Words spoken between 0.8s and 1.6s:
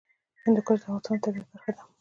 د افغانستان د طبیعت